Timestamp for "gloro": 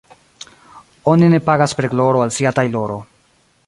1.95-2.25